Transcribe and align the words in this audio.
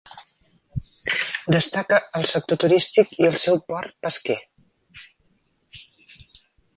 Destaca 1.55 1.99
el 2.19 2.25
sector 2.31 2.59
turístic 2.63 3.13
i 3.25 3.29
el 3.29 3.37
seu 3.43 3.59
port 3.67 3.93
pesquer. 4.07 4.39